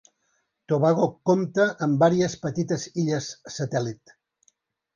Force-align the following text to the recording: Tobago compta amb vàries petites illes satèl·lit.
Tobago 0.71 1.05
compta 1.29 1.67
amb 1.87 2.01
vàries 2.05 2.37
petites 2.47 2.87
illes 3.05 3.29
satèl·lit. 3.59 4.19